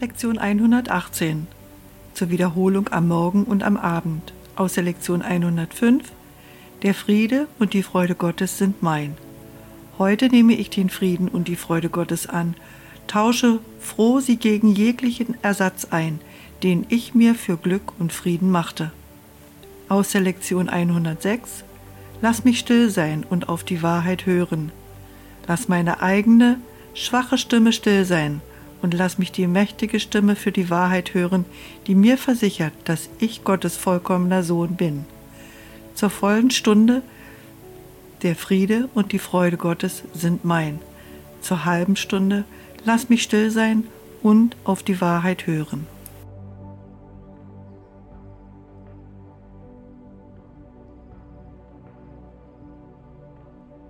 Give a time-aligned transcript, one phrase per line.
[0.00, 1.46] Lektion 118
[2.14, 6.10] zur Wiederholung am Morgen und am Abend aus der Lektion 105
[6.82, 9.18] Der Friede und die Freude Gottes sind mein.
[9.98, 12.54] Heute nehme ich den Frieden und die Freude Gottes an,
[13.08, 16.18] tausche froh sie gegen jeglichen Ersatz ein,
[16.62, 18.92] den ich mir für Glück und Frieden machte.
[19.90, 21.62] Aus der Lektion 106
[22.22, 24.72] Lass mich still sein und auf die Wahrheit hören.
[25.46, 26.58] Lass meine eigene,
[26.94, 28.40] schwache Stimme still sein
[28.82, 31.44] und lass mich die mächtige Stimme für die Wahrheit hören,
[31.86, 35.04] die mir versichert, dass ich Gottes vollkommener Sohn bin.
[35.94, 37.02] Zur vollen Stunde
[38.22, 40.78] der Friede und die Freude Gottes sind mein.
[41.40, 42.44] Zur halben Stunde
[42.84, 43.84] lass mich still sein
[44.22, 45.86] und auf die Wahrheit hören.